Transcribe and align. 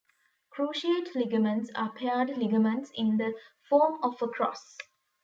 Cruciate 0.57 1.13
ligaments 1.13 1.69
are 1.75 1.91
paired 1.93 2.29
ligaments 2.35 2.89
in 2.95 3.17
the 3.17 3.35
form 3.69 3.99
of 4.03 4.19
a 4.23 4.27
cross. 4.27 4.75